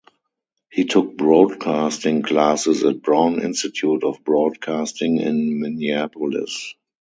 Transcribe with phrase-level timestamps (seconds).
[0.71, 6.73] He took broadcasting classes at Brown Institute of Broadcasting in Minneapolis.